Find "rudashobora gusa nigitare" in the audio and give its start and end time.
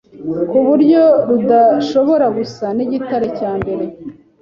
1.27-3.27